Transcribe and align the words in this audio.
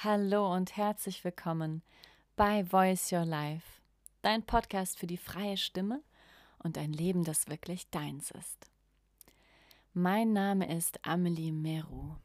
Hallo 0.00 0.52
und 0.52 0.76
herzlich 0.76 1.22
willkommen 1.22 1.82
bei 2.34 2.64
Voice 2.64 3.12
Your 3.12 3.24
Life, 3.24 3.62
dein 4.22 4.42
Podcast 4.42 4.98
für 4.98 5.06
die 5.06 5.16
freie 5.16 5.56
Stimme 5.56 6.02
und 6.58 6.76
ein 6.76 6.92
Leben, 6.92 7.22
das 7.22 7.46
wirklich 7.46 7.88
deins 7.90 8.32
ist. 8.32 8.68
Mein 9.94 10.32
Name 10.32 10.76
ist 10.76 11.06
Amelie 11.06 11.52
Meru 11.52 12.16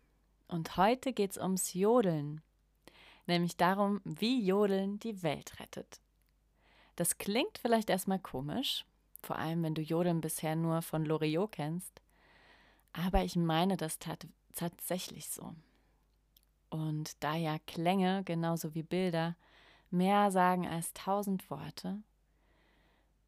und 0.47 0.75
heute 0.75 1.13
geht 1.13 1.31
es 1.31 1.37
ums 1.37 1.75
Jodeln, 1.75 2.41
nämlich 3.27 3.57
darum, 3.57 4.01
wie 4.03 4.45
Jodeln 4.45 4.99
die 4.99 5.23
Welt 5.23 5.59
rettet. 5.59 6.01
Das 6.95 7.17
klingt 7.17 7.57
vielleicht 7.57 7.89
erstmal 7.89 8.19
komisch, 8.19 8.85
vor 9.21 9.37
allem 9.37 9.63
wenn 9.63 9.75
du 9.75 9.81
Jodeln 9.81 10.21
bisher 10.21 10.55
nur 10.55 10.81
von 10.81 11.05
Loriot 11.05 11.53
kennst, 11.53 12.01
aber 12.91 13.23
ich 13.23 13.35
meine 13.35 13.77
das 13.77 13.97
tat 13.99 14.27
tatsächlich 14.55 15.29
so. 15.29 15.55
Und 16.69 17.23
da 17.23 17.35
ja 17.35 17.57
Klänge 17.65 18.23
genauso 18.23 18.75
wie 18.75 18.83
Bilder 18.83 19.35
mehr 19.89 20.31
sagen 20.31 20.67
als 20.67 20.93
tausend 20.93 21.49
Worte, 21.49 22.01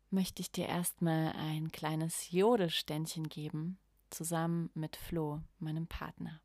möchte 0.09 0.41
ich 0.41 0.51
dir 0.51 0.67
erstmal 0.67 1.33
ein 1.33 1.71
kleines 1.71 2.31
Jodelständchen 2.31 3.27
geben, 3.27 3.77
zusammen 4.09 4.69
mit 4.73 4.95
Flo, 4.95 5.41
meinem 5.59 5.87
Partner. 5.87 6.41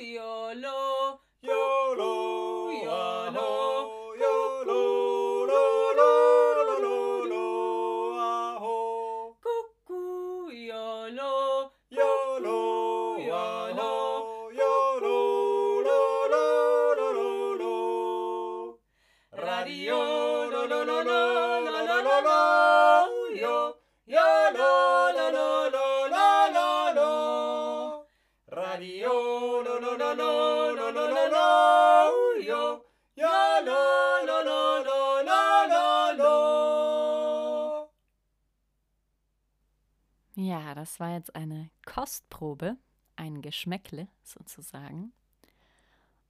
YOLO, 0.00 1.20
YOLO, 1.42 2.70
YOLO, 2.72 3.19
Ja, 40.42 40.74
das 40.74 40.98
war 40.98 41.12
jetzt 41.12 41.36
eine 41.36 41.68
Kostprobe, 41.84 42.78
ein 43.14 43.42
Geschmäckle 43.42 44.08
sozusagen. 44.22 45.12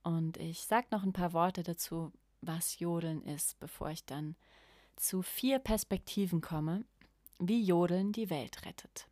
Und 0.02 0.36
ich 0.36 0.64
sage 0.64 0.88
noch 0.90 1.04
ein 1.04 1.12
paar 1.12 1.32
Worte 1.32 1.62
dazu, 1.62 2.12
was 2.40 2.80
Jodeln 2.80 3.22
ist, 3.22 3.60
bevor 3.60 3.90
ich 3.90 4.04
dann 4.04 4.34
zu 4.96 5.22
vier 5.22 5.60
Perspektiven 5.60 6.40
komme, 6.40 6.84
wie 7.38 7.62
Jodeln 7.62 8.10
die 8.10 8.30
Welt 8.30 8.66
rettet. 8.66 9.06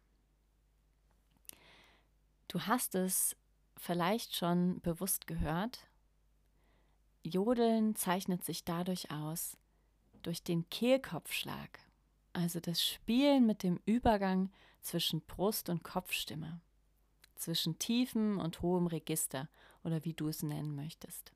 Du 2.48 2.62
hast 2.62 2.96
es 2.96 3.36
vielleicht 3.76 4.34
schon 4.34 4.80
bewusst 4.80 5.28
gehört. 5.28 5.86
Jodeln 7.22 7.94
zeichnet 7.94 8.44
sich 8.44 8.64
dadurch 8.64 9.12
aus, 9.12 9.56
durch 10.24 10.42
den 10.42 10.68
Kehlkopfschlag, 10.70 11.78
also 12.32 12.58
das 12.58 12.82
Spielen 12.84 13.46
mit 13.46 13.62
dem 13.62 13.78
Übergang 13.86 14.50
zwischen 14.88 15.20
Brust- 15.20 15.68
und 15.68 15.84
Kopfstimme, 15.84 16.60
zwischen 17.34 17.78
tiefem 17.78 18.38
und 18.38 18.62
hohem 18.62 18.86
Register 18.86 19.48
oder 19.84 20.04
wie 20.04 20.14
du 20.14 20.28
es 20.28 20.42
nennen 20.42 20.74
möchtest. 20.74 21.32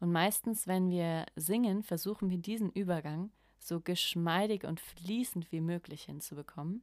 Und 0.00 0.10
meistens, 0.10 0.66
wenn 0.66 0.90
wir 0.90 1.26
singen, 1.36 1.84
versuchen 1.84 2.28
wir 2.28 2.38
diesen 2.38 2.70
Übergang 2.72 3.30
so 3.60 3.80
geschmeidig 3.80 4.64
und 4.64 4.80
fließend 4.80 5.52
wie 5.52 5.60
möglich 5.60 6.02
hinzubekommen. 6.02 6.82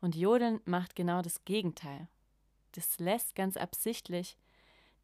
Und 0.00 0.16
Jodeln 0.16 0.60
macht 0.64 0.96
genau 0.96 1.22
das 1.22 1.44
Gegenteil. 1.44 2.08
Das 2.72 2.98
lässt 2.98 3.36
ganz 3.36 3.56
absichtlich 3.56 4.36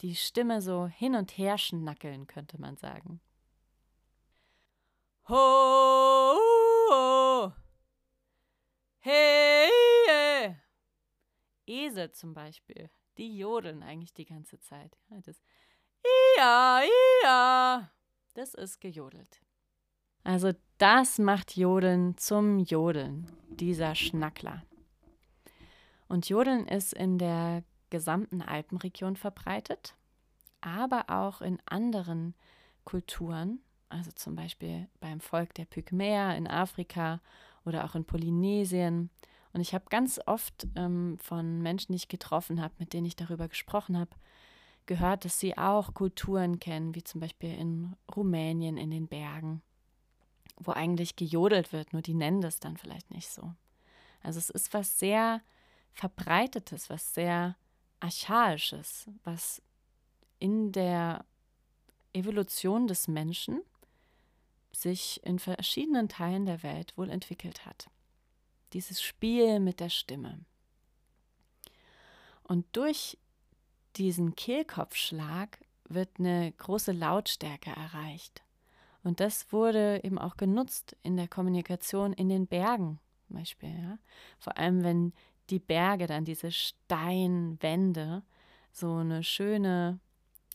die 0.00 0.16
Stimme 0.16 0.60
so 0.60 0.86
hin 0.88 1.14
und 1.14 1.38
her 1.38 1.58
schnackeln, 1.58 2.26
könnte 2.26 2.60
man 2.60 2.76
sagen. 2.76 3.20
Ho, 5.28 6.36
ho, 6.90 7.52
hey, 9.00 9.12
hey. 9.12 9.55
Esel 11.66 12.12
zum 12.12 12.34
Beispiel, 12.34 12.90
die 13.18 13.36
jodeln 13.36 13.82
eigentlich 13.82 14.14
die 14.14 14.24
ganze 14.24 14.58
Zeit. 14.60 14.96
Das 15.24 15.42
Ia, 16.38 16.82
Ia, 17.24 17.90
das 18.34 18.54
ist 18.54 18.80
gejodelt. 18.80 19.40
Also 20.24 20.52
das 20.78 21.18
macht 21.18 21.56
Jodeln 21.56 22.16
zum 22.18 22.58
Jodeln, 22.58 23.30
dieser 23.48 23.94
Schnackler. 23.94 24.64
Und 26.08 26.28
Jodeln 26.28 26.66
ist 26.66 26.92
in 26.92 27.18
der 27.18 27.62
gesamten 27.90 28.42
Alpenregion 28.42 29.16
verbreitet, 29.16 29.94
aber 30.60 31.04
auch 31.08 31.40
in 31.40 31.58
anderen 31.66 32.34
Kulturen, 32.84 33.60
also 33.88 34.10
zum 34.12 34.34
Beispiel 34.34 34.88
beim 35.00 35.20
Volk 35.20 35.54
der 35.54 35.64
Pygmäer 35.64 36.36
in 36.36 36.46
Afrika 36.46 37.20
oder 37.64 37.84
auch 37.84 37.94
in 37.94 38.04
Polynesien. 38.04 39.10
Und 39.56 39.62
ich 39.62 39.72
habe 39.72 39.86
ganz 39.88 40.20
oft 40.26 40.66
ähm, 40.76 41.16
von 41.18 41.62
Menschen, 41.62 41.92
die 41.92 41.96
ich 41.96 42.08
getroffen 42.08 42.60
habe, 42.60 42.74
mit 42.76 42.92
denen 42.92 43.06
ich 43.06 43.16
darüber 43.16 43.48
gesprochen 43.48 43.96
habe, 43.96 44.10
gehört, 44.84 45.24
dass 45.24 45.40
sie 45.40 45.56
auch 45.56 45.94
Kulturen 45.94 46.58
kennen, 46.58 46.94
wie 46.94 47.02
zum 47.02 47.22
Beispiel 47.22 47.54
in 47.54 47.96
Rumänien 48.14 48.76
in 48.76 48.90
den 48.90 49.08
Bergen, 49.08 49.62
wo 50.58 50.72
eigentlich 50.72 51.16
gejodelt 51.16 51.72
wird, 51.72 51.94
nur 51.94 52.02
die 52.02 52.12
nennen 52.12 52.42
das 52.42 52.60
dann 52.60 52.76
vielleicht 52.76 53.10
nicht 53.10 53.30
so. 53.30 53.54
Also 54.22 54.36
es 54.40 54.50
ist 54.50 54.74
was 54.74 54.98
sehr 54.98 55.40
verbreitetes, 55.94 56.90
was 56.90 57.14
sehr 57.14 57.56
archaisches, 58.00 59.08
was 59.24 59.62
in 60.38 60.70
der 60.70 61.24
Evolution 62.12 62.88
des 62.88 63.08
Menschen 63.08 63.62
sich 64.70 65.24
in 65.24 65.38
verschiedenen 65.38 66.10
Teilen 66.10 66.44
der 66.44 66.62
Welt 66.62 66.92
wohl 66.98 67.08
entwickelt 67.08 67.64
hat. 67.64 67.88
Dieses 68.72 69.02
Spiel 69.02 69.60
mit 69.60 69.80
der 69.80 69.90
Stimme. 69.90 70.40
Und 72.42 72.64
durch 72.72 73.18
diesen 73.96 74.34
Kehlkopfschlag 74.34 75.58
wird 75.88 76.18
eine 76.18 76.52
große 76.52 76.92
Lautstärke 76.92 77.70
erreicht. 77.70 78.42
Und 79.02 79.20
das 79.20 79.52
wurde 79.52 80.02
eben 80.04 80.18
auch 80.18 80.36
genutzt 80.36 80.96
in 81.02 81.16
der 81.16 81.28
Kommunikation 81.28 82.12
in 82.12 82.28
den 82.28 82.46
Bergen 82.46 82.98
zum 83.26 83.36
Beispiel. 83.36 83.70
Ja? 83.70 83.98
Vor 84.38 84.56
allem, 84.56 84.82
wenn 84.82 85.12
die 85.50 85.58
Berge 85.58 86.06
dann 86.06 86.24
diese 86.24 86.50
Steinwände 86.50 88.22
so 88.72 88.96
eine 88.96 89.22
schöne 89.22 90.00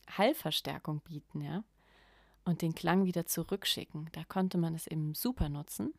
Hallverstärkung 0.09 0.99
bieten, 1.01 1.41
ja, 1.41 1.63
und 2.43 2.61
den 2.61 2.75
Klang 2.75 3.05
wieder 3.05 3.25
zurückschicken. 3.25 4.09
Da 4.11 4.23
konnte 4.23 4.57
man 4.57 4.73
es 4.73 4.87
eben 4.87 5.13
super 5.13 5.47
nutzen. 5.47 5.93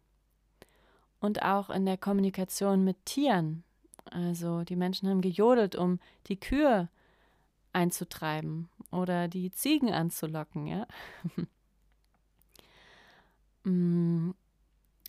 Und 1.23 1.43
auch 1.43 1.71
in 1.71 1.87
der 1.87 1.97
Kommunikation 1.97 2.83
mit 2.83 3.07
Tieren. 3.07 3.63
Also 4.07 4.65
die 4.65 4.75
Menschen 4.75 5.09
haben 5.09 5.21
gejodelt, 5.21 5.77
um 5.77 6.01
die 6.27 6.39
Kühe 6.39 6.89
einzutreiben 7.73 8.69
oder 8.91 9.29
die 9.29 9.53
Ziegen 9.53 9.93
anzulocken, 9.93 10.67
ja. 10.67 10.87
Mm. 13.65 14.33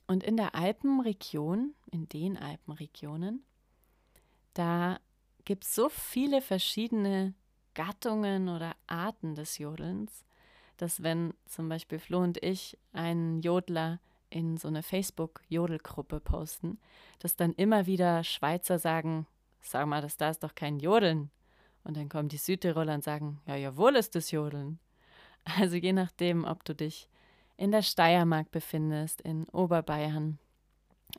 Und 0.05 0.23
in 0.23 0.37
der 0.37 0.53
Alpenregion, 0.53 1.73
in 1.89 2.07
den 2.07 2.37
Alpenregionen, 2.37 3.43
da 4.53 4.99
gibt 5.43 5.63
es 5.63 5.73
so 5.73 5.89
viele 5.89 6.39
verschiedene 6.39 7.33
Gattungen 7.73 8.49
oder 8.49 8.75
Arten 8.85 9.33
des 9.33 9.57
Jodelns, 9.57 10.23
dass 10.77 11.01
wenn 11.01 11.33
zum 11.47 11.67
Beispiel 11.67 11.97
Flo 11.97 12.19
und 12.19 12.37
ich 12.43 12.77
einen 12.91 13.41
Jodler 13.41 13.99
in 14.33 14.57
so 14.57 14.67
eine 14.67 14.81
Facebook-Jodelgruppe 14.81 16.19
posten, 16.19 16.79
dass 17.19 17.35
dann 17.35 17.53
immer 17.53 17.85
wieder 17.85 18.23
Schweizer 18.23 18.79
sagen, 18.79 19.27
sag 19.61 19.87
mal, 19.87 20.01
das 20.01 20.17
da 20.17 20.29
ist 20.29 20.43
doch 20.43 20.55
kein 20.55 20.79
Jodeln. 20.79 21.29
Und 21.83 21.97
dann 21.97 22.09
kommen 22.09 22.29
die 22.29 22.37
Südtiroler 22.37 22.95
und 22.95 23.03
sagen, 23.03 23.41
ja, 23.45 23.55
jawohl 23.55 23.95
ist 23.95 24.15
das 24.15 24.31
Jodeln. 24.31 24.79
Also 25.59 25.75
je 25.75 25.93
nachdem, 25.93 26.45
ob 26.45 26.63
du 26.63 26.73
dich 26.73 27.09
in 27.57 27.71
der 27.71 27.81
Steiermark 27.81 28.49
befindest, 28.49 29.21
in 29.21 29.43
Oberbayern, 29.49 30.39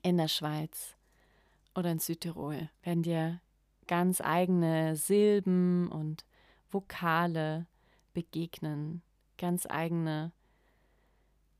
in 0.02 0.16
der 0.16 0.28
Schweiz 0.28 0.96
oder 1.74 1.92
in 1.92 1.98
Südtirol, 1.98 2.70
werden 2.82 3.02
dir 3.02 3.40
ganz 3.86 4.22
eigene 4.22 4.96
Silben 4.96 5.88
und 5.92 6.24
Vokale 6.70 7.66
begegnen, 8.14 9.02
ganz 9.36 9.66
eigene 9.68 10.32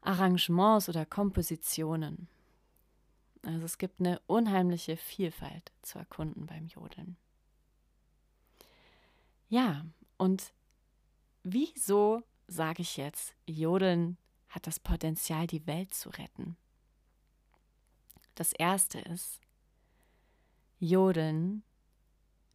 Arrangements 0.05 0.89
oder 0.89 1.07
Kompositionen. 1.07 2.29
Also 3.43 3.65
es 3.65 3.79
gibt 3.79 4.01
eine 4.01 4.21
unheimliche 4.27 4.97
Vielfalt 4.97 5.73
zu 5.83 5.99
erkunden 5.99 6.47
beim 6.47 6.67
Jodeln. 6.67 7.17
Ja, 9.49 9.85
und 10.17 10.53
wieso 11.43 12.23
sage 12.47 12.83
ich 12.83 12.97
jetzt, 12.97 13.35
Jodeln 13.47 14.17
hat 14.49 14.67
das 14.67 14.79
Potenzial, 14.79 15.47
die 15.47 15.67
Welt 15.67 15.95
zu 15.95 16.11
retten? 16.11 16.57
Das 18.35 18.53
erste 18.53 18.99
ist, 19.01 19.41
Jodeln 20.79 21.63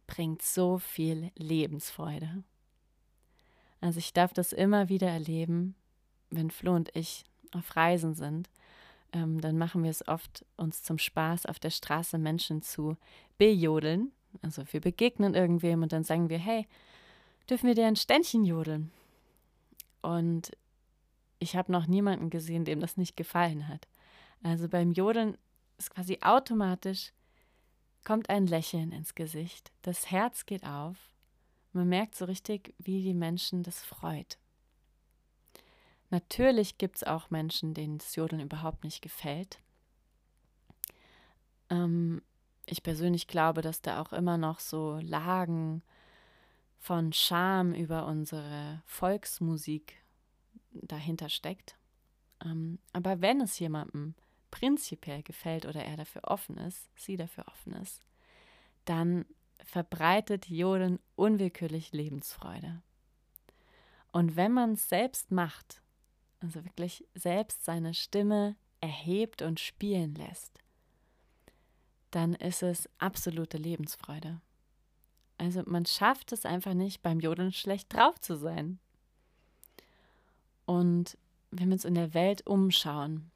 bringt 0.06 0.42
so 0.42 0.78
viel 0.78 1.30
Lebensfreude. 1.36 2.44
Also 3.80 3.98
ich 3.98 4.12
darf 4.12 4.32
das 4.32 4.52
immer 4.52 4.88
wieder 4.88 5.08
erleben, 5.08 5.74
wenn 6.28 6.50
Flo 6.50 6.74
und 6.74 6.94
ich 6.94 7.24
auf 7.52 7.76
Reisen 7.76 8.14
sind. 8.14 8.48
Ähm, 9.12 9.40
dann 9.40 9.58
machen 9.58 9.82
wir 9.82 9.90
es 9.90 10.06
oft 10.06 10.44
uns 10.56 10.82
zum 10.82 10.98
Spaß 10.98 11.46
auf 11.46 11.58
der 11.58 11.70
Straße 11.70 12.18
Menschen 12.18 12.62
zu 12.62 12.96
bejodeln. 13.38 14.12
Also 14.42 14.62
wir 14.70 14.80
begegnen 14.80 15.34
irgendwem 15.34 15.82
und 15.82 15.92
dann 15.92 16.04
sagen 16.04 16.28
wir, 16.28 16.38
hey, 16.38 16.66
dürfen 17.48 17.66
wir 17.66 17.74
dir 17.74 17.86
ein 17.86 17.96
Ständchen 17.96 18.44
jodeln? 18.44 18.90
Und 20.02 20.52
ich 21.40 21.56
habe 21.56 21.72
noch 21.72 21.86
niemanden 21.86 22.30
gesehen, 22.30 22.64
dem 22.64 22.80
das 22.80 22.96
nicht 22.96 23.16
gefallen 23.16 23.66
hat. 23.66 23.88
Also 24.42 24.68
beim 24.68 24.92
Jodeln 24.92 25.36
ist 25.78 25.90
quasi 25.90 26.18
automatisch 26.22 27.12
kommt 28.04 28.30
ein 28.30 28.46
Lächeln 28.46 28.92
ins 28.92 29.14
Gesicht, 29.14 29.72
das 29.82 30.10
Herz 30.10 30.46
geht 30.46 30.64
auf, 30.64 30.96
man 31.72 31.88
merkt 31.88 32.16
so 32.16 32.24
richtig, 32.24 32.74
wie 32.78 33.02
die 33.02 33.14
Menschen 33.14 33.62
das 33.62 33.82
freut. 33.82 34.38
Natürlich 36.10 36.76
gibt 36.76 36.96
es 36.96 37.04
auch 37.04 37.30
Menschen, 37.30 37.72
denen 37.72 37.98
das 37.98 38.16
Jodeln 38.16 38.42
überhaupt 38.42 38.84
nicht 38.84 39.00
gefällt. 39.00 39.60
Ähm, 41.70 42.20
ich 42.66 42.82
persönlich 42.82 43.28
glaube, 43.28 43.62
dass 43.62 43.80
da 43.80 44.00
auch 44.00 44.12
immer 44.12 44.36
noch 44.36 44.58
so 44.60 44.98
Lagen 45.02 45.82
von 46.78 47.12
Scham 47.12 47.74
über 47.74 48.06
unsere 48.06 48.82
Volksmusik 48.86 49.96
dahinter 50.72 51.28
steckt. 51.28 51.76
Ähm, 52.44 52.78
aber 52.92 53.20
wenn 53.20 53.40
es 53.40 53.58
jemandem 53.58 54.14
prinzipiell 54.50 55.22
gefällt 55.22 55.66
oder 55.66 55.84
er 55.84 55.96
dafür 55.96 56.24
offen 56.24 56.56
ist, 56.56 56.88
sie 56.96 57.16
dafür 57.16 57.46
offen 57.46 57.74
ist, 57.74 58.02
dann 58.84 59.26
verbreitet 59.64 60.48
Jodeln 60.48 60.98
unwillkürlich 61.14 61.92
Lebensfreude. 61.92 62.82
Und 64.10 64.34
wenn 64.34 64.52
man 64.52 64.72
es 64.72 64.88
selbst 64.88 65.30
macht, 65.30 65.82
also 66.40 66.64
wirklich 66.64 67.06
selbst 67.14 67.64
seine 67.64 67.94
Stimme 67.94 68.56
erhebt 68.80 69.42
und 69.42 69.60
spielen 69.60 70.14
lässt, 70.14 70.58
dann 72.10 72.34
ist 72.34 72.62
es 72.62 72.88
absolute 72.98 73.56
Lebensfreude. 73.56 74.40
Also 75.38 75.62
man 75.66 75.86
schafft 75.86 76.32
es 76.32 76.44
einfach 76.44 76.74
nicht, 76.74 77.02
beim 77.02 77.20
Jodeln 77.20 77.52
schlecht 77.52 77.92
drauf 77.94 78.20
zu 78.20 78.36
sein. 78.36 78.78
Und 80.66 81.16
wenn 81.50 81.68
wir 81.68 81.74
uns 81.74 81.84
in 81.84 81.94
der 81.94 82.14
Welt 82.14 82.46
umschauen, 82.46 83.30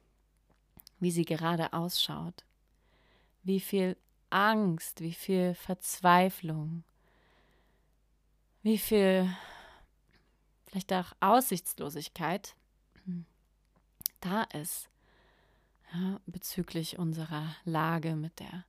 wie 0.99 1.11
sie 1.11 1.25
gerade 1.25 1.73
ausschaut, 1.73 2.43
wie 3.43 3.59
viel 3.59 3.97
Angst, 4.29 5.01
wie 5.01 5.13
viel 5.13 5.53
Verzweiflung, 5.53 6.83
wie 8.63 8.77
viel 8.77 9.29
vielleicht 10.65 10.91
auch 10.93 11.13
Aussichtslosigkeit 11.19 12.55
da 14.19 14.43
ist 14.43 14.89
ja, 15.93 16.19
bezüglich 16.25 16.97
unserer 16.97 17.55
Lage 17.63 18.15
mit 18.15 18.39
der 18.39 18.65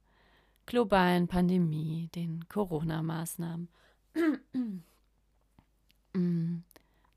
globalen 0.67 1.29
Pandemie, 1.29 2.09
den 2.15 2.49
Corona-Maßnahmen, 2.49 3.69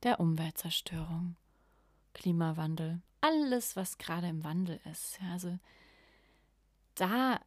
der 0.04 0.20
Umweltzerstörung, 0.20 1.36
Klimawandel, 2.14 3.02
alles, 3.22 3.76
was 3.76 3.98
gerade 3.98 4.28
im 4.28 4.44
Wandel 4.44 4.80
ist. 4.90 5.20
Ja, 5.22 5.32
also 5.34 5.60
da 6.96 7.40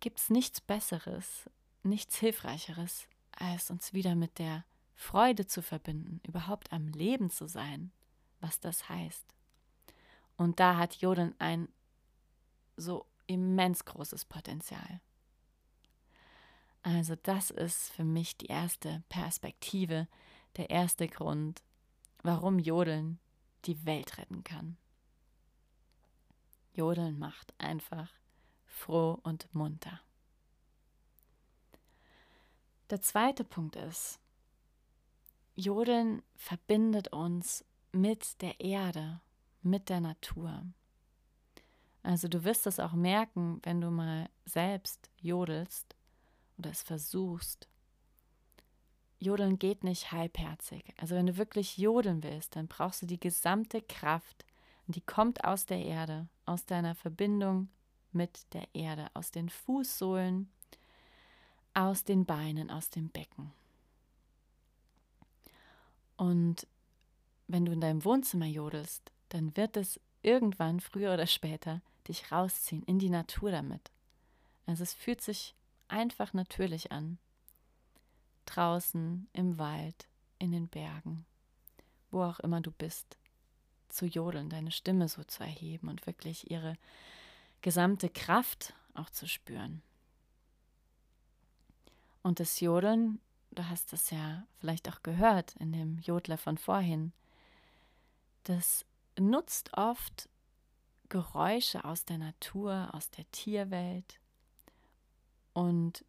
gibt 0.00 0.18
es 0.20 0.30
nichts 0.30 0.60
Besseres, 0.60 1.48
nichts 1.82 2.16
Hilfreicheres, 2.16 3.06
als 3.32 3.70
uns 3.70 3.92
wieder 3.92 4.14
mit 4.14 4.38
der 4.38 4.64
Freude 4.94 5.46
zu 5.46 5.62
verbinden, 5.62 6.20
überhaupt 6.26 6.72
am 6.72 6.88
Leben 6.88 7.30
zu 7.30 7.46
sein, 7.46 7.92
was 8.40 8.60
das 8.60 8.88
heißt. 8.88 9.24
Und 10.36 10.60
da 10.60 10.76
hat 10.76 10.96
Joden 10.96 11.34
ein 11.38 11.68
so 12.76 13.06
immens 13.26 13.84
großes 13.84 14.24
Potenzial. 14.24 15.00
Also 16.82 17.16
das 17.16 17.50
ist 17.50 17.90
für 17.92 18.04
mich 18.04 18.36
die 18.36 18.46
erste 18.46 19.02
Perspektive, 19.08 20.06
der 20.56 20.70
erste 20.70 21.08
Grund, 21.08 21.62
warum 22.22 22.58
Jodeln 22.58 23.18
die 23.64 23.84
Welt 23.86 24.18
retten 24.18 24.44
kann. 24.44 24.76
Jodeln 26.74 27.18
macht 27.18 27.54
einfach 27.58 28.10
froh 28.66 29.18
und 29.22 29.52
munter. 29.54 30.00
Der 32.90 33.00
zweite 33.00 33.44
Punkt 33.44 33.76
ist, 33.76 34.20
Jodeln 35.56 36.22
verbindet 36.34 37.08
uns 37.12 37.64
mit 37.92 38.40
der 38.42 38.60
Erde, 38.60 39.20
mit 39.62 39.88
der 39.88 40.00
Natur. 40.00 40.64
Also 42.02 42.28
du 42.28 42.44
wirst 42.44 42.66
es 42.66 42.80
auch 42.80 42.92
merken, 42.92 43.60
wenn 43.62 43.80
du 43.80 43.90
mal 43.90 44.28
selbst 44.44 45.10
jodelst 45.20 45.94
oder 46.58 46.70
es 46.70 46.82
versuchst. 46.82 47.68
Jodeln 49.20 49.58
geht 49.58 49.84
nicht 49.84 50.12
halbherzig. 50.12 50.84
Also 50.98 51.14
wenn 51.14 51.26
du 51.26 51.36
wirklich 51.36 51.78
jodeln 51.78 52.22
willst, 52.22 52.56
dann 52.56 52.68
brauchst 52.68 53.02
du 53.02 53.06
die 53.06 53.20
gesamte 53.20 53.80
Kraft 53.80 54.44
und 54.86 54.96
die 54.96 55.00
kommt 55.00 55.44
aus 55.44 55.66
der 55.66 55.82
Erde, 55.82 56.28
aus 56.44 56.66
deiner 56.66 56.94
Verbindung 56.94 57.68
mit 58.12 58.52
der 58.52 58.66
Erde, 58.74 59.08
aus 59.14 59.30
den 59.30 59.48
Fußsohlen, 59.48 60.50
aus 61.72 62.04
den 62.04 62.26
Beinen, 62.26 62.70
aus 62.70 62.90
dem 62.90 63.08
Becken. 63.08 63.52
Und 66.24 66.66
wenn 67.48 67.66
du 67.66 67.72
in 67.72 67.82
deinem 67.82 68.02
Wohnzimmer 68.02 68.46
jodelst, 68.46 69.12
dann 69.28 69.54
wird 69.58 69.76
es 69.76 70.00
irgendwann, 70.22 70.80
früher 70.80 71.12
oder 71.12 71.26
später, 71.26 71.82
dich 72.08 72.32
rausziehen 72.32 72.82
in 72.84 72.98
die 72.98 73.10
Natur 73.10 73.50
damit. 73.50 73.90
Also 74.64 74.84
es 74.84 74.94
fühlt 74.94 75.20
sich 75.20 75.54
einfach 75.86 76.32
natürlich 76.32 76.92
an. 76.92 77.18
Draußen, 78.46 79.28
im 79.34 79.58
Wald, 79.58 80.08
in 80.38 80.52
den 80.52 80.66
Bergen, 80.66 81.26
wo 82.10 82.22
auch 82.22 82.40
immer 82.40 82.62
du 82.62 82.70
bist, 82.70 83.18
zu 83.90 84.06
jodeln, 84.06 84.48
deine 84.48 84.70
Stimme 84.70 85.08
so 85.08 85.24
zu 85.24 85.42
erheben 85.42 85.88
und 85.88 86.06
wirklich 86.06 86.50
ihre 86.50 86.78
gesamte 87.60 88.08
Kraft 88.08 88.72
auch 88.94 89.10
zu 89.10 89.28
spüren. 89.28 89.82
Und 92.22 92.40
das 92.40 92.60
Jodeln, 92.60 93.20
du 93.54 93.68
hast 93.68 93.92
es 93.92 94.10
ja 94.10 94.46
vielleicht 94.58 94.88
auch 94.88 95.02
gehört 95.02 95.54
in 95.56 95.72
dem 95.72 95.98
Jodler 96.00 96.38
von 96.38 96.58
vorhin, 96.58 97.12
das 98.44 98.84
nutzt 99.18 99.76
oft 99.76 100.28
Geräusche 101.08 101.84
aus 101.84 102.04
der 102.04 102.18
Natur, 102.18 102.90
aus 102.92 103.10
der 103.10 103.30
Tierwelt 103.30 104.18
und 105.52 106.04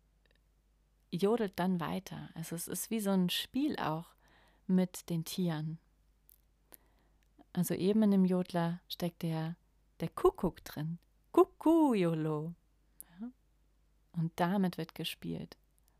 jodelt 1.12 1.54
dann 1.58 1.80
weiter. 1.80 2.30
Also 2.34 2.56
es 2.56 2.68
ist 2.68 2.90
wie 2.90 3.00
so 3.00 3.12
ein 3.12 3.30
Spiel 3.30 3.78
auch 3.78 4.08
mit 4.68 5.10
den 5.10 5.24
Tieren. 5.24 5.80
Also 7.54 7.74
eben 7.74 8.04
in 8.04 8.12
dem 8.12 8.26
Jodler 8.26 8.82
steckt 8.90 9.22
der, 9.22 9.56
der 10.00 10.10
Kuckuck 10.10 10.64
drin. 10.66 10.98
Kuckuck-Jolo. 11.32 12.54
Und 14.14 14.32
damit 14.38 14.78
wird 14.78 14.96
gespielt. 14.96 15.58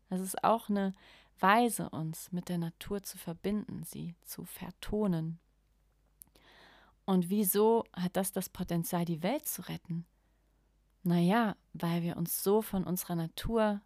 Das 0.08 0.20
ist 0.20 0.42
auch 0.44 0.68
eine 0.68 0.94
Weise, 1.40 1.90
uns 1.90 2.32
mit 2.32 2.48
der 2.48 2.58
Natur 2.58 3.02
zu 3.02 3.18
verbinden, 3.18 3.84
sie 3.84 4.14
zu 4.22 4.44
vertonen. 4.44 5.38
Und 7.04 7.30
wieso 7.30 7.84
hat 7.92 8.16
das 8.16 8.32
das 8.32 8.48
Potenzial, 8.48 9.04
die 9.04 9.22
Welt 9.22 9.46
zu 9.46 9.62
retten? 9.62 10.06
Naja, 11.02 11.56
weil 11.72 12.02
wir 12.02 12.16
uns 12.16 12.42
so 12.42 12.62
von 12.62 12.84
unserer 12.84 13.14
Natur 13.14 13.80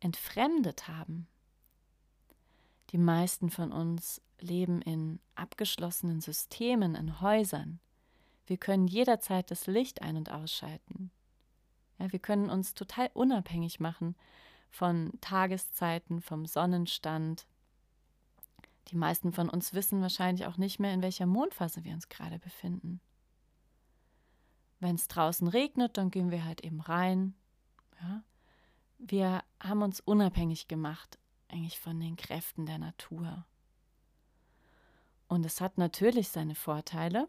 entfremdet 0.00 0.88
haben. 0.88 1.26
Die 2.90 2.98
meisten 2.98 3.50
von 3.50 3.72
uns 3.72 4.22
leben 4.40 4.80
in 4.80 5.20
abgeschlossenen 5.34 6.20
Systemen, 6.20 6.94
in 6.94 7.20
Häusern. 7.20 7.80
Wir 8.46 8.56
können 8.56 8.86
jederzeit 8.86 9.50
das 9.50 9.66
Licht 9.66 10.02
ein- 10.02 10.16
und 10.16 10.30
ausschalten. 10.30 11.10
Ja, 11.98 12.12
wir 12.12 12.20
können 12.20 12.48
uns 12.48 12.74
total 12.74 13.10
unabhängig 13.12 13.80
machen 13.80 14.14
von 14.70 15.12
Tageszeiten, 15.20 16.20
vom 16.20 16.46
Sonnenstand, 16.46 17.46
Die 18.88 18.96
meisten 18.96 19.32
von 19.32 19.48
uns 19.48 19.74
wissen 19.74 20.00
wahrscheinlich 20.00 20.46
auch 20.46 20.58
nicht 20.58 20.78
mehr, 20.78 20.94
in 20.94 21.02
welcher 21.02 21.26
Mondphase 21.26 21.84
wir 21.84 21.92
uns 21.92 22.08
gerade 22.08 22.38
befinden. 22.38 23.00
Wenn 24.78 24.94
es 24.94 25.08
draußen 25.08 25.48
regnet, 25.48 25.96
dann 25.96 26.10
gehen 26.10 26.30
wir 26.30 26.44
halt 26.44 26.62
eben 26.62 26.80
rein. 26.80 27.34
Ja? 28.00 28.22
Wir 28.98 29.42
haben 29.60 29.82
uns 29.82 30.00
unabhängig 30.00 30.68
gemacht, 30.68 31.18
eigentlich 31.48 31.80
von 31.80 31.98
den 31.98 32.16
Kräften 32.16 32.66
der 32.66 32.78
Natur. 32.78 33.44
Und 35.28 35.44
es 35.44 35.60
hat 35.60 35.78
natürlich 35.78 36.28
seine 36.28 36.54
Vorteile, 36.54 37.26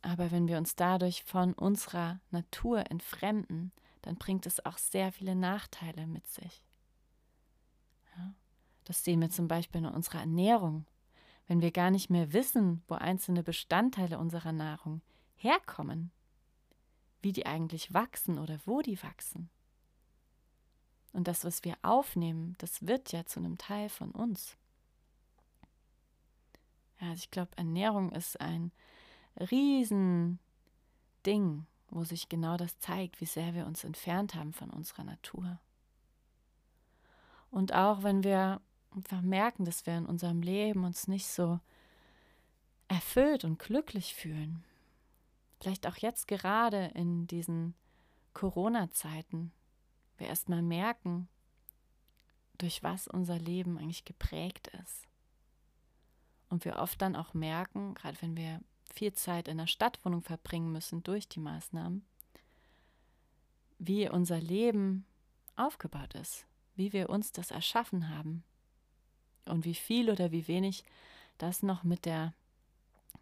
aber 0.00 0.30
wenn 0.30 0.48
wir 0.48 0.56
uns 0.56 0.76
dadurch 0.76 1.24
von 1.24 1.52
unserer 1.52 2.20
Natur 2.30 2.90
entfremden, 2.90 3.72
dann 4.02 4.16
bringt 4.16 4.46
es 4.46 4.64
auch 4.64 4.78
sehr 4.78 5.12
viele 5.12 5.34
Nachteile 5.34 6.06
mit 6.06 6.26
sich. 6.26 6.62
Ja? 8.16 8.34
Das 8.84 9.04
sehen 9.04 9.20
wir 9.20 9.30
zum 9.30 9.48
Beispiel 9.48 9.80
in 9.80 9.86
unserer 9.86 10.20
Ernährung. 10.20 10.86
Wenn 11.46 11.60
wir 11.60 11.72
gar 11.72 11.90
nicht 11.90 12.10
mehr 12.10 12.32
wissen, 12.32 12.82
wo 12.88 12.94
einzelne 12.94 13.42
Bestandteile 13.42 14.18
unserer 14.18 14.52
Nahrung 14.52 15.00
herkommen, 15.36 16.10
wie 17.22 17.32
die 17.32 17.46
eigentlich 17.46 17.94
wachsen 17.94 18.38
oder 18.38 18.60
wo 18.64 18.82
die 18.82 19.02
wachsen. 19.02 19.50
Und 21.12 21.26
das, 21.26 21.44
was 21.44 21.64
wir 21.64 21.76
aufnehmen, 21.82 22.54
das 22.58 22.86
wird 22.86 23.12
ja 23.12 23.24
zu 23.24 23.40
einem 23.40 23.58
Teil 23.58 23.88
von 23.88 24.10
uns. 24.10 24.56
Ja, 27.00 27.10
also 27.10 27.20
ich 27.20 27.30
glaube, 27.30 27.56
Ernährung 27.56 28.12
ist 28.12 28.40
ein 28.40 28.72
Riesending, 29.36 30.38
wo 31.90 32.04
sich 32.04 32.28
genau 32.28 32.56
das 32.56 32.78
zeigt, 32.78 33.20
wie 33.20 33.26
sehr 33.26 33.54
wir 33.54 33.66
uns 33.66 33.84
entfernt 33.84 34.34
haben 34.34 34.52
von 34.52 34.70
unserer 34.70 35.04
Natur. 35.04 35.58
Und 37.50 37.72
auch 37.72 38.02
wenn 38.02 38.24
wir 38.24 38.60
einfach 38.90 39.22
merken, 39.22 39.64
dass 39.64 39.86
wir 39.86 39.96
in 39.96 40.06
unserem 40.06 40.42
Leben 40.42 40.84
uns 40.84 41.08
nicht 41.08 41.26
so 41.28 41.60
erfüllt 42.88 43.44
und 43.44 43.58
glücklich 43.58 44.14
fühlen, 44.14 44.64
vielleicht 45.60 45.86
auch 45.86 45.96
jetzt 45.96 46.28
gerade 46.28 46.86
in 46.94 47.26
diesen 47.26 47.74
Corona-Zeiten, 48.34 49.52
wir 50.18 50.26
erstmal 50.26 50.62
merken, 50.62 51.28
durch 52.58 52.82
was 52.82 53.08
unser 53.08 53.38
Leben 53.38 53.78
eigentlich 53.78 54.04
geprägt 54.04 54.68
ist. 54.82 55.06
Und 56.48 56.64
wir 56.64 56.76
oft 56.76 57.00
dann 57.00 57.16
auch 57.16 57.34
merken, 57.34 57.94
gerade 57.94 58.20
wenn 58.20 58.36
wir 58.36 58.60
viel 58.94 59.12
Zeit 59.12 59.48
in 59.48 59.58
der 59.58 59.66
Stadtwohnung 59.66 60.22
verbringen 60.22 60.72
müssen 60.72 61.02
durch 61.02 61.28
die 61.28 61.40
Maßnahmen, 61.40 62.04
wie 63.78 64.08
unser 64.08 64.40
Leben 64.40 65.06
aufgebaut 65.56 66.14
ist, 66.14 66.46
wie 66.76 66.92
wir 66.92 67.10
uns 67.10 67.32
das 67.32 67.50
erschaffen 67.50 68.08
haben 68.08 68.44
und 69.46 69.64
wie 69.64 69.74
viel 69.74 70.10
oder 70.10 70.32
wie 70.32 70.48
wenig 70.48 70.84
das 71.38 71.62
noch 71.62 71.84
mit 71.84 72.04
der 72.04 72.34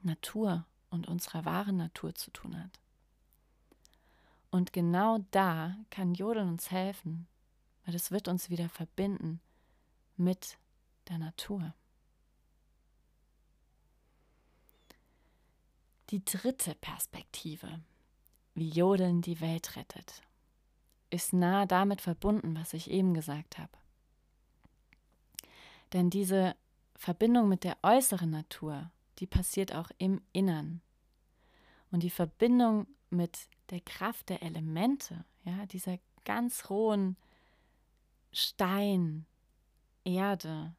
Natur 0.03 0.65
und 0.91 1.09
unserer 1.09 1.45
wahren 1.45 1.77
Natur 1.77 2.15
zu 2.15 2.31
tun 2.31 2.59
hat. 2.63 2.81
Und 4.51 4.73
genau 4.73 5.19
da 5.33 5.77
kann 5.91 6.15
Jodeln 6.15 6.49
uns 6.49 6.71
helfen, 6.71 7.27
weil 7.85 7.95
es 7.95 8.11
wird 8.11 8.29
uns 8.29 8.49
wieder 8.49 8.69
verbinden 8.69 9.41
mit 10.17 10.59
der 11.09 11.19
Natur. 11.19 11.75
Die 16.11 16.25
dritte 16.25 16.75
Perspektive, 16.77 17.81
wie 18.55 18.69
Jodeln 18.69 19.23
die 19.23 19.41
Welt 19.41 19.77
rettet, 19.77 20.23
ist 21.11 21.33
nah 21.33 21.67
damit 21.67 22.01
verbunden, 22.01 22.57
was 22.57 22.75
ich 22.75 22.91
eben 22.91 23.13
gesagt 23.13 23.59
habe. 23.59 23.73
Denn 25.93 26.11
diese 26.11 26.55
Verbindung 26.95 27.49
mit 27.49 27.65
der 27.65 27.77
äußeren 27.83 28.31
Natur, 28.31 28.91
die 29.19 29.27
passiert 29.27 29.75
auch 29.75 29.91
im 29.99 30.21
Innern. 30.33 30.81
Und 31.91 32.03
die 32.03 32.11
Verbindung 32.11 32.87
mit 33.11 33.49
der 33.71 33.81
Kraft 33.81 34.29
der 34.29 34.43
Elemente, 34.43 35.25
ja, 35.45 35.67
dieser 35.67 35.99
ganz 36.25 36.71
rohen 36.71 37.17
Stein, 38.33 39.27
Erde, 40.05 40.75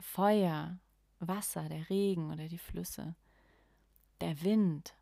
Feuer, 0.00 0.78
Wasser, 1.20 1.68
der 1.68 1.88
Regen 1.90 2.32
oder 2.32 2.48
die 2.48 2.58
Flüsse, 2.58 3.14
der 4.20 4.42
Wind, 4.42 4.94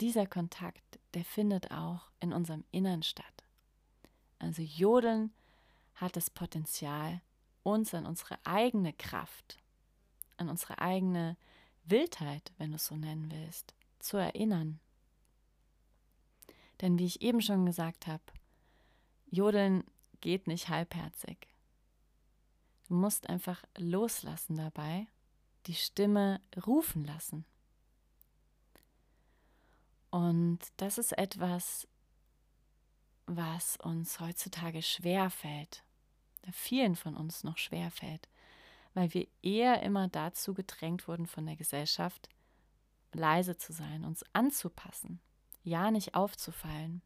dieser 0.00 0.26
Kontakt, 0.26 0.98
der 1.14 1.24
findet 1.24 1.70
auch 1.70 2.10
in 2.20 2.32
unserem 2.32 2.64
Innern 2.70 3.02
statt. 3.02 3.44
Also 4.38 4.62
Jodeln 4.62 5.32
hat 5.94 6.16
das 6.16 6.30
Potenzial, 6.30 7.20
uns 7.62 7.94
an 7.94 8.06
unsere 8.06 8.38
eigene 8.44 8.92
Kraft, 8.92 9.58
an 10.36 10.48
unsere 10.48 10.80
eigene 10.80 11.36
Wildheit, 11.84 12.52
wenn 12.58 12.70
du 12.70 12.76
es 12.76 12.86
so 12.86 12.96
nennen 12.96 13.30
willst, 13.30 13.74
zu 14.00 14.16
erinnern. 14.16 14.80
Denn 16.80 16.98
wie 16.98 17.06
ich 17.06 17.22
eben 17.22 17.40
schon 17.40 17.64
gesagt 17.64 18.08
habe, 18.08 18.24
Jodeln 19.30 19.84
geht 20.20 20.48
nicht 20.48 20.68
halbherzig. 20.68 21.48
Du 22.88 22.94
musst 22.94 23.28
einfach 23.28 23.62
loslassen 23.78 24.56
dabei 24.56 25.06
die 25.66 25.74
Stimme 25.74 26.40
rufen 26.66 27.04
lassen. 27.04 27.44
Und 30.10 30.58
das 30.76 30.98
ist 30.98 31.16
etwas, 31.16 31.88
was 33.26 33.76
uns 33.76 34.20
heutzutage 34.20 34.82
schwer 34.82 35.30
fällt, 35.30 35.82
vielen 36.52 36.96
von 36.96 37.16
uns 37.16 37.44
noch 37.44 37.56
schwer 37.56 37.90
fällt, 37.90 38.28
weil 38.94 39.14
wir 39.14 39.26
eher 39.42 39.82
immer 39.82 40.08
dazu 40.08 40.54
gedrängt 40.54 41.08
wurden 41.08 41.26
von 41.26 41.46
der 41.46 41.56
Gesellschaft, 41.56 42.28
leise 43.12 43.56
zu 43.56 43.72
sein, 43.72 44.04
uns 44.04 44.24
anzupassen, 44.32 45.20
ja 45.62 45.90
nicht 45.90 46.14
aufzufallen. 46.14 47.00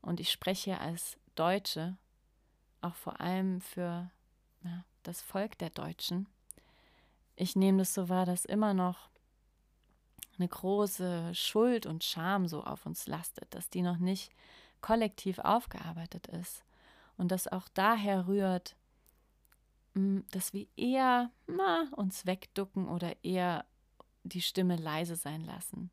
Und 0.00 0.20
ich 0.20 0.30
spreche 0.30 0.80
als 0.80 1.18
Deutsche 1.34 1.98
auch 2.80 2.94
vor 2.94 3.20
allem 3.20 3.60
für 3.60 4.10
ja, 4.62 4.84
das 5.02 5.20
Volk 5.20 5.58
der 5.58 5.70
Deutschen, 5.70 6.26
ich 7.36 7.54
nehme 7.54 7.78
das 7.78 7.94
so 7.94 8.08
wahr, 8.08 8.26
dass 8.26 8.44
immer 8.44 8.74
noch 8.74 9.10
eine 10.38 10.48
große 10.48 11.34
Schuld 11.34 11.86
und 11.86 12.04
Scham 12.04 12.48
so 12.48 12.62
auf 12.64 12.86
uns 12.86 13.06
lastet, 13.06 13.54
dass 13.54 13.70
die 13.70 13.82
noch 13.82 13.98
nicht 13.98 14.30
kollektiv 14.80 15.38
aufgearbeitet 15.38 16.26
ist 16.26 16.64
und 17.16 17.30
das 17.30 17.48
auch 17.48 17.68
daher 17.68 18.26
rührt, 18.26 18.76
hm, 19.94 20.24
dass 20.30 20.52
wir 20.52 20.66
eher 20.76 21.30
na, 21.46 21.88
uns 21.96 22.26
wegducken 22.26 22.88
oder 22.88 23.14
eher 23.24 23.64
die 24.24 24.42
Stimme 24.42 24.76
leise 24.76 25.16
sein 25.16 25.42
lassen. 25.42 25.90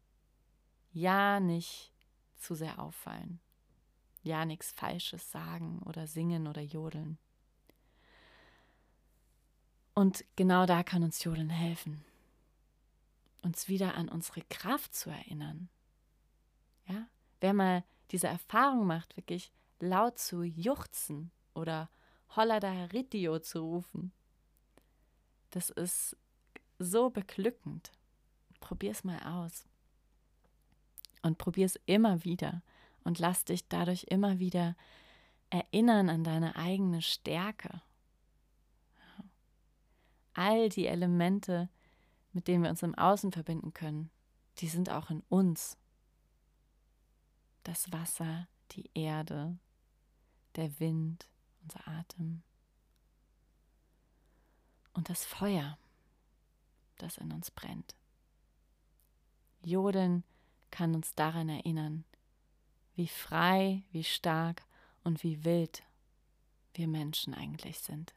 Ja, 0.92 1.40
nicht 1.40 1.94
zu 2.36 2.56
sehr 2.56 2.80
auffallen. 2.80 3.40
Ja, 4.22 4.46
nichts 4.46 4.72
Falsches 4.72 5.32
sagen 5.32 5.82
oder 5.86 6.08
singen 6.08 6.48
oder 6.48 6.62
jodeln. 6.62 7.18
Und 9.94 10.26
genau 10.36 10.66
da 10.66 10.84
kann 10.84 11.04
uns 11.04 11.24
Jodeln 11.24 11.50
helfen, 11.50 12.04
uns 13.42 13.68
wieder 13.68 13.96
an 13.96 14.10
unsere 14.10 14.42
Kraft 14.50 14.96
zu 14.96 15.12
erinnern. 15.12 15.70
Ja, 16.88 17.08
wer 17.42 17.54
mal 17.54 17.84
diese 18.12 18.28
Erfahrung 18.28 18.88
macht, 18.88 19.16
wirklich 19.18 19.52
laut 19.80 20.18
zu 20.18 20.44
juchzen 20.44 21.32
oder 21.54 21.90
Holla 22.36 22.60
da 22.60 22.86
Ritio 22.86 23.40
zu 23.40 23.60
rufen, 23.60 24.12
das 25.52 25.70
ist 25.70 26.18
so 26.80 27.12
beglückend. 27.12 27.92
Probier 28.60 28.92
es 28.92 29.04
mal 29.04 29.20
aus. 29.20 29.66
Und 31.22 31.38
probier 31.38 31.66
es 31.66 31.80
immer 31.86 32.24
wieder 32.24 32.64
und 33.04 33.20
lass 33.20 33.46
dich 33.46 33.68
dadurch 33.68 34.06
immer 34.10 34.40
wieder 34.40 34.76
erinnern 35.52 36.10
an 36.10 36.24
deine 36.24 36.56
eigene 36.56 37.02
Stärke 37.02 37.82
all 40.34 40.70
die 40.70 40.88
Elemente, 40.88 41.70
mit 42.32 42.48
denen 42.48 42.64
wir 42.64 42.70
uns 42.70 42.84
im 42.84 42.96
Außen 42.96 43.32
verbinden 43.32 43.74
können, 43.74 44.10
die 44.60 44.68
sind 44.68 44.90
auch 44.90 45.10
in 45.10 45.22
uns. 45.30 45.78
Das 47.64 47.92
Wasser, 47.92 48.48
die 48.72 48.90
Erde, 48.94 49.58
der 50.56 50.80
Wind, 50.80 51.28
unser 51.62 51.88
Atem 51.88 52.44
und 54.94 55.10
das 55.10 55.26
Feuer, 55.26 55.78
das 56.98 57.18
in 57.18 57.32
uns 57.32 57.52
brennt. 57.52 57.96
Jodeln 59.64 60.24
kann 60.72 60.96
uns 60.96 61.14
daran 61.14 61.50
erinnern, 61.50 62.04
wie 62.96 63.08
frei, 63.08 63.84
wie 63.92 64.04
stark 64.04 64.66
und 65.04 65.24
wie 65.24 65.44
wild 65.44 65.84
wir 66.74 66.88
Menschen 66.88 67.34
eigentlich 67.34 67.80
sind. 67.80 68.14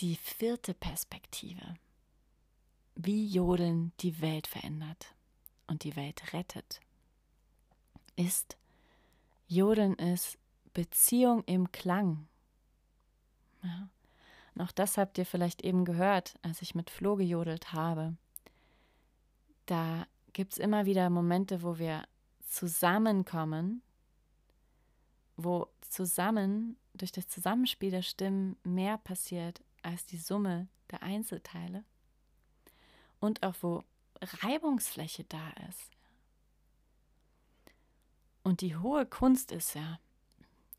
Die 0.00 0.14
vierte 0.14 0.74
Perspektive, 0.74 1.74
wie 2.94 3.26
Jodeln 3.26 3.92
die 3.98 4.20
Welt 4.20 4.46
verändert 4.46 5.12
und 5.66 5.82
die 5.82 5.96
Welt 5.96 6.32
rettet, 6.32 6.80
ist, 8.14 8.56
Jodeln 9.48 9.94
ist 9.94 10.38
Beziehung 10.72 11.42
im 11.44 11.72
Klang. 11.72 12.28
Ja. 13.64 13.88
Und 14.54 14.62
auch 14.62 14.70
das 14.70 14.98
habt 14.98 15.18
ihr 15.18 15.26
vielleicht 15.26 15.62
eben 15.62 15.84
gehört, 15.84 16.38
als 16.42 16.62
ich 16.62 16.76
mit 16.76 16.90
Flo 16.90 17.16
gejodelt 17.16 17.72
habe. 17.72 18.16
Da 19.66 20.06
gibt 20.32 20.52
es 20.52 20.58
immer 20.58 20.86
wieder 20.86 21.10
Momente, 21.10 21.64
wo 21.64 21.78
wir 21.78 22.06
zusammenkommen, 22.46 23.82
wo 25.36 25.68
zusammen 25.80 26.76
durch 26.94 27.10
das 27.10 27.26
Zusammenspiel 27.26 27.90
der 27.90 28.02
Stimmen 28.02 28.56
mehr 28.62 28.98
passiert 28.98 29.60
als 29.82 30.06
die 30.06 30.18
Summe 30.18 30.68
der 30.90 31.02
Einzelteile 31.02 31.84
und 33.20 33.42
auch 33.42 33.54
wo 33.60 33.84
Reibungsfläche 34.20 35.24
da 35.24 35.50
ist. 35.68 35.90
Und 38.42 38.60
die 38.60 38.76
hohe 38.76 39.06
Kunst 39.06 39.52
ist 39.52 39.74
ja 39.74 39.98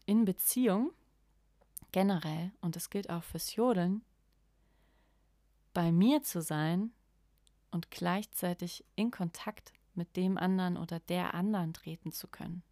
in 0.05 0.25
Beziehung 0.25 0.91
generell, 1.91 2.51
und 2.61 2.75
das 2.75 2.89
gilt 2.89 3.09
auch 3.09 3.23
fürs 3.23 3.55
Jodeln, 3.55 4.03
bei 5.73 5.91
mir 5.91 6.23
zu 6.23 6.41
sein 6.41 6.91
und 7.71 7.91
gleichzeitig 7.91 8.83
in 8.95 9.11
Kontakt 9.11 9.71
mit 9.93 10.15
dem 10.15 10.37
anderen 10.37 10.77
oder 10.77 10.99
der 10.99 11.33
anderen 11.33 11.73
treten 11.73 12.11
zu 12.11 12.27
können. 12.27 12.63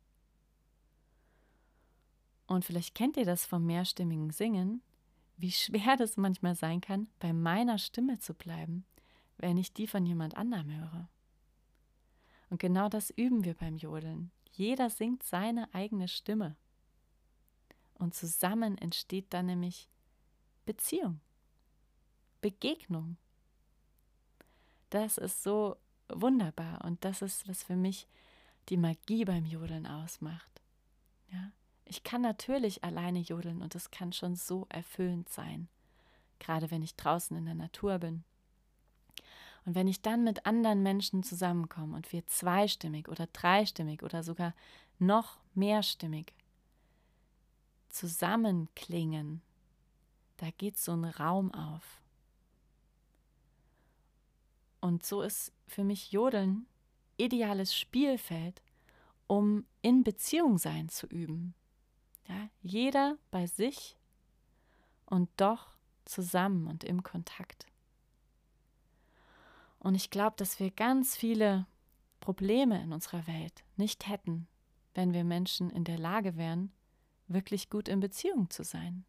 Und 2.47 2.65
vielleicht 2.65 2.95
kennt 2.95 3.17
ihr 3.17 3.25
das 3.25 3.45
vom 3.45 3.65
mehrstimmigen 3.65 4.31
Singen, 4.31 4.81
wie 5.37 5.51
schwer 5.51 5.95
das 5.97 6.17
manchmal 6.17 6.55
sein 6.55 6.81
kann, 6.81 7.07
bei 7.19 7.31
meiner 7.31 7.77
Stimme 7.77 8.19
zu 8.19 8.33
bleiben, 8.33 8.85
wenn 9.37 9.57
ich 9.57 9.71
die 9.71 9.87
von 9.87 10.05
jemand 10.05 10.35
anderem 10.35 10.71
höre. 10.75 11.09
Und 12.49 12.59
genau 12.59 12.89
das 12.89 13.11
üben 13.11 13.43
wir 13.43 13.53
beim 13.53 13.77
Jodeln. 13.77 14.31
Jeder 14.51 14.89
singt 14.89 15.23
seine 15.23 15.71
eigene 15.73 16.07
Stimme. 16.07 16.55
Und 17.93 18.15
zusammen 18.15 18.77
entsteht 18.77 19.33
dann 19.33 19.47
nämlich 19.47 19.89
Beziehung, 20.65 21.19
Begegnung. 22.41 23.17
Das 24.89 25.17
ist 25.17 25.43
so 25.43 25.77
wunderbar 26.09 26.83
und 26.85 27.03
das 27.03 27.21
ist, 27.21 27.47
was 27.47 27.63
für 27.63 27.75
mich 27.75 28.07
die 28.69 28.77
Magie 28.77 29.25
beim 29.25 29.45
Jodeln 29.45 29.85
ausmacht. 29.85 30.61
Ja? 31.31 31.51
Ich 31.89 32.03
kann 32.03 32.21
natürlich 32.21 32.83
alleine 32.83 33.19
jodeln 33.19 33.61
und 33.61 33.73
es 33.73 33.91
kann 33.91 34.11
schon 34.11 34.35
so 34.35 34.65
erfüllend 34.69 35.29
sein, 35.29 35.69
gerade 36.39 36.69
wenn 36.69 36.81
ich 36.81 36.95
draußen 36.95 37.35
in 37.37 37.45
der 37.45 37.55
Natur 37.55 37.99
bin. 37.99 38.25
Und 39.65 39.75
wenn 39.75 39.87
ich 39.87 40.01
dann 40.01 40.23
mit 40.23 40.45
anderen 40.45 40.83
Menschen 40.83 41.23
zusammenkomme 41.23 41.95
und 41.95 42.11
wir 42.11 42.25
zweistimmig 42.27 43.07
oder 43.07 43.27
dreistimmig 43.27 44.03
oder 44.03 44.23
sogar 44.23 44.53
noch 44.99 45.39
mehrstimmig 45.55 46.33
zusammenklingen, 47.89 49.41
da 50.37 50.51
geht 50.57 50.77
so 50.77 50.91
ein 50.93 51.05
Raum 51.05 51.53
auf. 51.53 52.01
Und 54.81 55.05
so 55.05 55.21
ist 55.21 55.51
für 55.67 55.83
mich 55.83 56.11
Jodeln 56.11 56.65
ideales 57.17 57.75
Spielfeld, 57.75 58.61
um 59.27 59.65
in 59.81 60.03
Beziehung 60.03 60.57
sein 60.57 60.89
zu 60.89 61.07
üben. 61.07 61.53
Ja, 62.27 62.49
jeder 62.61 63.17
bei 63.31 63.47
sich 63.47 63.97
und 65.05 65.29
doch 65.37 65.69
zusammen 66.05 66.67
und 66.67 66.83
im 66.83 67.03
Kontakt. 67.03 67.67
Und 69.79 69.95
ich 69.95 70.09
glaube, 70.09 70.35
dass 70.37 70.59
wir 70.59 70.71
ganz 70.71 71.15
viele 71.15 71.65
Probleme 72.19 72.81
in 72.81 72.91
unserer 72.91 73.25
Welt 73.27 73.63
nicht 73.75 74.07
hätten, 74.07 74.47
wenn 74.93 75.13
wir 75.13 75.23
Menschen 75.23 75.69
in 75.69 75.83
der 75.83 75.97
Lage 75.97 76.35
wären, 76.35 76.71
wirklich 77.27 77.69
gut 77.69 77.87
in 77.87 77.99
Beziehung 77.99 78.49
zu 78.49 78.63
sein. 78.63 79.05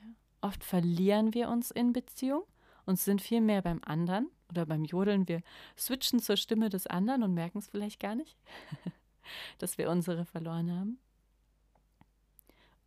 Ja. 0.00 0.48
Oft 0.48 0.64
verlieren 0.64 1.34
wir 1.34 1.48
uns 1.48 1.70
in 1.70 1.92
Beziehung 1.92 2.44
und 2.86 2.98
sind 2.98 3.20
viel 3.20 3.40
mehr 3.40 3.62
beim 3.62 3.80
anderen 3.84 4.30
oder 4.48 4.66
beim 4.66 4.84
Jodeln. 4.84 5.28
Wir 5.28 5.42
switchen 5.76 6.20
zur 6.20 6.36
Stimme 6.36 6.68
des 6.68 6.86
anderen 6.86 7.22
und 7.22 7.34
merken 7.34 7.58
es 7.58 7.68
vielleicht 7.68 8.00
gar 8.00 8.14
nicht, 8.14 8.36
dass 9.58 9.78
wir 9.78 9.90
unsere 9.90 10.24
verloren 10.24 10.72
haben. 10.72 10.98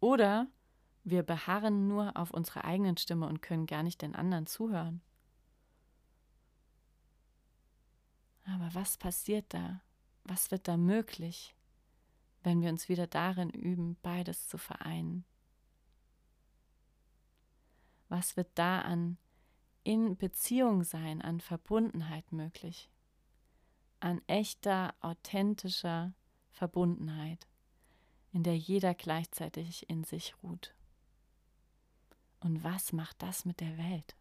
Oder 0.08 0.48
wir 1.04 1.22
beharren 1.22 1.90
nur 1.90 2.16
auf 2.16 2.32
unserer 2.32 2.64
eigenen 2.64 2.96
Stimme 2.96 3.28
und 3.28 3.42
können 3.42 3.66
gar 3.66 3.84
nicht 3.84 4.02
den 4.02 4.16
anderen 4.16 4.48
zuhören. 4.48 5.02
Aber 8.46 8.74
was 8.74 8.96
passiert 8.96 9.54
da? 9.54 9.82
Was 10.24 10.50
wird 10.50 10.70
da 10.70 10.78
möglich, 10.78 11.58
wenn 12.42 12.62
wir 12.62 12.70
uns 12.70 12.88
wieder 12.88 13.06
darin 13.06 13.50
üben, 13.50 13.98
beides 14.02 14.48
zu 14.48 14.58
vereinen? 14.58 15.26
Was 18.08 18.38
wird 18.38 18.52
da 18.56 18.80
an 18.80 19.18
in 19.84 20.16
Beziehung 20.16 20.86
sein, 20.86 21.22
an 21.22 21.42
Verbundenheit 21.42 22.32
möglich? 22.32 22.90
An 24.00 24.22
echter, 24.28 24.96
authentischer 25.02 26.14
Verbundenheit 26.50 27.46
in 28.34 28.44
der 28.44 28.58
jeder 28.58 28.94
gleichzeitig 28.94 29.90
in 29.90 30.04
sich 30.04 30.36
ruht. 30.44 30.74
Und 32.40 32.64
was 32.64 32.94
macht 32.94 33.22
das 33.22 33.46
mit 33.46 33.60
der 33.60 33.78
Welt? 33.78 34.16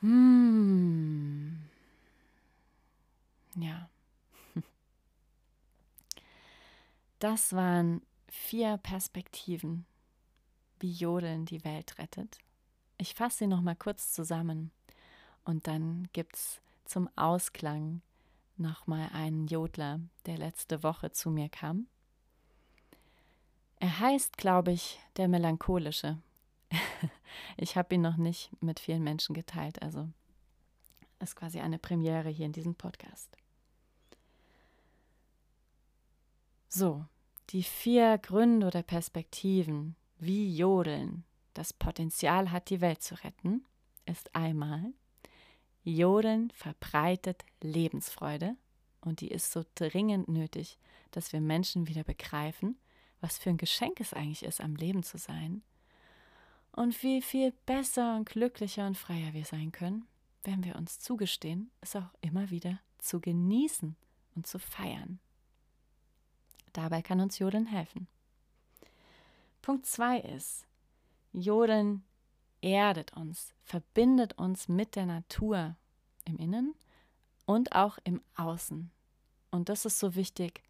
Hm. 0.00 1.68
Ja. 3.56 3.88
Das 7.18 7.52
waren 7.52 8.02
vier 8.28 8.78
Perspektiven, 8.78 9.86
wie 10.80 10.90
Jodeln 10.90 11.44
die 11.44 11.64
Welt 11.64 11.96
rettet. 11.98 12.38
Ich 12.98 13.14
fasse 13.14 13.38
sie 13.38 13.46
noch 13.46 13.60
mal 13.60 13.76
kurz 13.76 14.12
zusammen 14.12 14.72
und 15.44 15.68
dann 15.68 16.08
gibt 16.12 16.34
es 16.34 16.60
zum 16.84 17.08
Ausklang 17.16 18.02
noch 18.56 18.88
mal 18.88 19.08
einen 19.12 19.46
Jodler, 19.46 20.00
der 20.26 20.36
letzte 20.36 20.82
Woche 20.82 21.12
zu 21.12 21.30
mir 21.30 21.48
kam 21.48 21.86
er 23.82 23.98
heißt, 23.98 24.36
glaube 24.36 24.70
ich, 24.70 25.00
der 25.16 25.26
Melancholische. 25.26 26.16
ich 27.56 27.76
habe 27.76 27.96
ihn 27.96 28.00
noch 28.00 28.16
nicht 28.16 28.48
mit 28.62 28.78
vielen 28.78 29.02
Menschen 29.02 29.34
geteilt, 29.34 29.82
also 29.82 30.08
ist 31.18 31.34
quasi 31.34 31.58
eine 31.58 31.80
Premiere 31.80 32.28
hier 32.28 32.46
in 32.46 32.52
diesem 32.52 32.76
Podcast. 32.76 33.36
So, 36.68 37.04
die 37.50 37.64
vier 37.64 38.18
Gründe 38.18 38.68
oder 38.68 38.84
Perspektiven, 38.84 39.96
wie 40.20 40.56
Jodeln 40.56 41.24
das 41.52 41.72
Potenzial 41.72 42.52
hat, 42.52 42.70
die 42.70 42.80
Welt 42.80 43.02
zu 43.02 43.16
retten, 43.24 43.64
ist 44.06 44.32
einmal, 44.32 44.92
Jodeln 45.82 46.52
verbreitet 46.54 47.44
Lebensfreude 47.60 48.54
und 49.00 49.20
die 49.22 49.32
ist 49.32 49.50
so 49.50 49.64
dringend 49.74 50.28
nötig, 50.28 50.78
dass 51.10 51.32
wir 51.32 51.40
Menschen 51.40 51.88
wieder 51.88 52.04
begreifen, 52.04 52.76
was 53.22 53.38
für 53.38 53.50
ein 53.50 53.56
Geschenk 53.56 54.00
es 54.00 54.12
eigentlich 54.12 54.42
ist, 54.42 54.60
am 54.60 54.74
Leben 54.74 55.02
zu 55.02 55.16
sein. 55.16 55.62
Und 56.72 57.02
wie 57.02 57.22
viel 57.22 57.52
besser 57.66 58.16
und 58.16 58.28
glücklicher 58.28 58.86
und 58.86 58.98
freier 58.98 59.32
wir 59.32 59.44
sein 59.44 59.72
können, 59.72 60.06
wenn 60.42 60.64
wir 60.64 60.76
uns 60.76 60.98
zugestehen, 60.98 61.70
es 61.80 61.94
auch 61.94 62.10
immer 62.20 62.50
wieder 62.50 62.80
zu 62.98 63.20
genießen 63.20 63.96
und 64.34 64.46
zu 64.46 64.58
feiern. 64.58 65.20
Dabei 66.72 67.00
kann 67.02 67.20
uns 67.20 67.38
Jodeln 67.38 67.66
helfen. 67.66 68.08
Punkt 69.60 69.86
2 69.86 70.20
ist, 70.20 70.66
Jodeln 71.32 72.02
erdet 72.60 73.12
uns, 73.12 73.54
verbindet 73.62 74.38
uns 74.38 74.68
mit 74.68 74.96
der 74.96 75.06
Natur 75.06 75.76
im 76.24 76.38
Innen 76.38 76.74
und 77.44 77.72
auch 77.72 77.98
im 78.02 78.20
Außen. 78.34 78.90
Und 79.50 79.68
das 79.68 79.84
ist 79.84 79.98
so 79.98 80.16
wichtig, 80.16 80.62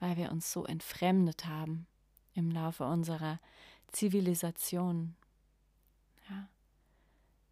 weil 0.00 0.16
wir 0.16 0.32
uns 0.32 0.50
so 0.50 0.64
entfremdet 0.64 1.46
haben 1.46 1.86
im 2.34 2.50
Laufe 2.50 2.84
unserer 2.84 3.40
Zivilisation. 3.88 5.16
Ja. 6.28 6.48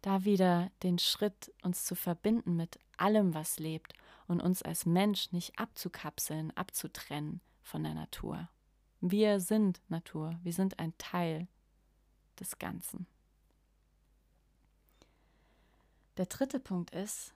Da 0.01 0.23
wieder 0.23 0.71
den 0.83 0.99
Schritt, 0.99 1.53
uns 1.61 1.83
zu 1.83 1.95
verbinden 1.95 2.55
mit 2.55 2.79
allem, 2.97 3.33
was 3.33 3.59
lebt 3.59 3.93
und 4.27 4.41
uns 4.41 4.61
als 4.61 4.85
Mensch 4.85 5.31
nicht 5.31 5.59
abzukapseln, 5.59 6.55
abzutrennen 6.55 7.41
von 7.61 7.83
der 7.83 7.93
Natur. 7.93 8.49
Wir 9.01 9.39
sind 9.39 9.81
Natur, 9.89 10.39
wir 10.43 10.53
sind 10.53 10.79
ein 10.79 10.97
Teil 10.97 11.47
des 12.39 12.59
Ganzen. 12.59 13.07
Der 16.17 16.25
dritte 16.25 16.59
Punkt 16.59 16.91
ist, 16.91 17.33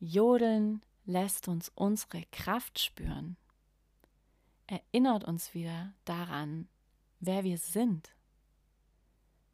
Jodeln 0.00 0.82
lässt 1.04 1.46
uns 1.46 1.70
unsere 1.74 2.24
Kraft 2.32 2.78
spüren 2.80 3.36
erinnert 4.70 5.24
uns 5.24 5.52
wieder 5.54 5.92
daran, 6.04 6.68
wer 7.18 7.44
wir 7.44 7.58
sind. 7.58 8.14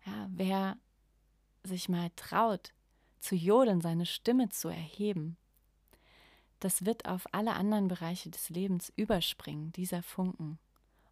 Ja, 0.04 0.28
wer 0.30 0.76
sich 1.64 1.88
mal 1.88 2.10
traut, 2.14 2.72
zu 3.18 3.34
jodeln, 3.34 3.80
seine 3.80 4.06
Stimme 4.06 4.50
zu 4.50 4.68
erheben, 4.68 5.36
das 6.60 6.84
wird 6.84 7.06
auf 7.06 7.26
alle 7.32 7.54
anderen 7.54 7.88
Bereiche 7.88 8.30
des 8.30 8.50
Lebens 8.50 8.92
überspringen, 8.96 9.72
dieser 9.72 10.02
Funken. 10.02 10.58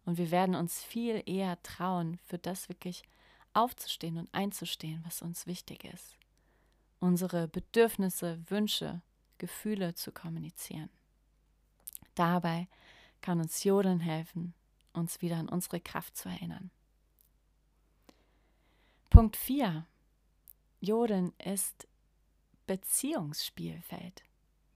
Und 0.05 0.17
wir 0.17 0.31
werden 0.31 0.55
uns 0.55 0.81
viel 0.81 1.21
eher 1.25 1.61
trauen, 1.63 2.17
für 2.25 2.37
das 2.37 2.69
wirklich 2.69 3.03
aufzustehen 3.53 4.17
und 4.17 4.33
einzustehen, 4.33 5.01
was 5.05 5.21
uns 5.21 5.45
wichtig 5.47 5.83
ist. 5.83 6.17
Unsere 6.99 7.47
Bedürfnisse, 7.47 8.39
Wünsche, 8.49 9.01
Gefühle 9.37 9.93
zu 9.95 10.11
kommunizieren. 10.11 10.89
Dabei 12.15 12.67
kann 13.25 13.41
uns 13.41 13.63
Jodeln 13.63 14.01
helfen, 14.01 14.53
uns 14.93 15.19
wieder 15.19 15.37
an 15.37 15.49
unsere 15.49 15.79
Kraft 15.79 16.15
zu 16.15 16.29
erinnern. 16.29 16.69
Punkt 19.09 19.35
4. 19.35 19.87
Jodeln 20.79 21.33
ist 21.43 21.87
Beziehungsspielfeld. 22.67 24.21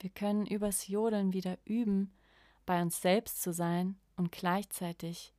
Wir 0.00 0.10
können 0.10 0.48
übers 0.48 0.88
Jodeln 0.88 1.32
wieder 1.32 1.58
üben, 1.64 2.12
bei 2.66 2.82
uns 2.82 3.00
selbst 3.00 3.40
zu 3.40 3.52
sein 3.52 4.00
und 4.16 4.32
gleichzeitig 4.32 5.32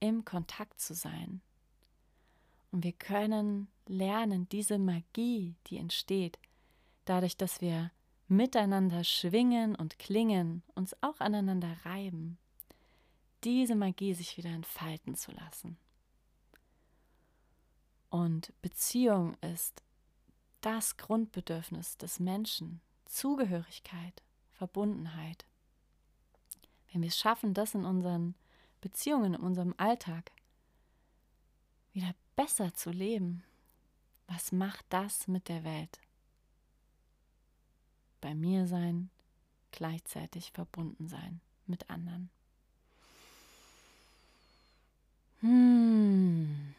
im 0.00 0.24
Kontakt 0.24 0.80
zu 0.80 0.94
sein. 0.94 1.42
Und 2.72 2.82
wir 2.82 2.94
können 2.94 3.68
lernen, 3.86 4.48
diese 4.48 4.80
Magie, 4.80 5.54
die 5.68 5.76
entsteht, 5.76 6.40
dadurch, 7.04 7.36
dass 7.36 7.60
wir 7.60 7.92
miteinander 8.26 9.04
schwingen 9.04 9.76
und 9.76 10.00
klingen, 10.00 10.64
uns 10.74 11.00
auch 11.00 11.20
aneinander 11.20 11.76
reiben, 11.84 12.38
diese 13.46 13.76
Magie 13.76 14.12
sich 14.12 14.36
wieder 14.36 14.50
entfalten 14.50 15.14
zu 15.14 15.30
lassen. 15.30 15.78
Und 18.10 18.52
Beziehung 18.60 19.34
ist 19.40 19.84
das 20.62 20.96
Grundbedürfnis 20.96 21.96
des 21.96 22.18
Menschen, 22.18 22.80
Zugehörigkeit, 23.04 24.24
Verbundenheit. 24.50 25.46
Wenn 26.90 27.02
wir 27.02 27.08
es 27.08 27.18
schaffen, 27.18 27.54
das 27.54 27.74
in 27.74 27.84
unseren 27.84 28.34
Beziehungen, 28.80 29.34
in 29.34 29.40
unserem 29.40 29.74
Alltag 29.76 30.32
wieder 31.92 32.16
besser 32.34 32.74
zu 32.74 32.90
leben, 32.90 33.44
was 34.26 34.50
macht 34.50 34.84
das 34.88 35.28
mit 35.28 35.48
der 35.48 35.62
Welt? 35.62 36.00
Bei 38.20 38.34
mir 38.34 38.66
sein, 38.66 39.08
gleichzeitig 39.70 40.50
verbunden 40.50 41.06
sein 41.06 41.40
mit 41.66 41.88
anderen. 41.90 42.28
Hmm. 45.46 46.74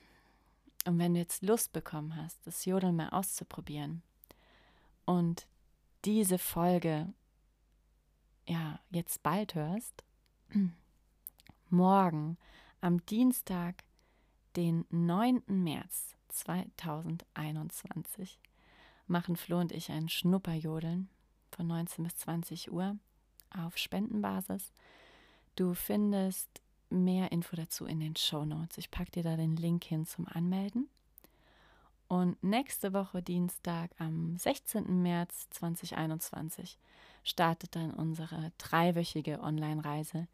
Und 0.85 0.99
wenn 0.99 1.13
du 1.13 1.21
jetzt 1.21 1.41
Lust 1.41 1.71
bekommen 1.71 2.17
hast, 2.17 2.45
das 2.45 2.65
Jodeln 2.65 2.97
mal 2.97 3.07
auszuprobieren 3.09 4.01
und 5.05 5.47
diese 6.03 6.37
Folge 6.37 7.13
ja 8.45 8.81
jetzt 8.89 9.23
bald 9.23 9.55
hörst, 9.55 10.03
morgen 11.69 12.37
am 12.81 13.05
Dienstag, 13.05 13.85
den 14.57 14.83
9. 14.89 15.43
März 15.47 16.17
2021, 16.27 18.37
machen 19.07 19.37
Flo 19.37 19.59
und 19.59 19.71
ich 19.71 19.89
ein 19.91 20.09
Schnupperjodeln 20.09 21.07
von 21.51 21.67
19 21.67 22.03
bis 22.03 22.17
20 22.17 22.69
Uhr 22.71 22.97
auf 23.49 23.77
Spendenbasis. 23.77 24.73
Du 25.55 25.73
findest 25.73 26.61
mehr 26.89 27.31
Info 27.31 27.55
dazu 27.55 27.85
in 27.85 27.99
den 27.99 28.15
Show 28.15 28.45
Notes. 28.45 28.77
Ich 28.77 28.91
packe 28.91 29.11
dir 29.11 29.23
da 29.23 29.35
den 29.35 29.55
Link 29.55 29.83
hin 29.83 30.05
zum 30.05 30.27
Anmelden. 30.27 30.89
Und 32.07 32.41
nächste 32.41 32.93
Woche 32.93 33.21
Dienstag 33.21 33.91
am 33.99 34.37
16. 34.37 35.01
März 35.01 35.49
2021 35.49 36.77
startet 37.23 37.75
dann 37.75 37.91
unsere 37.91 38.51
dreiwöchige 38.57 39.41
Online-Reise 39.41 40.27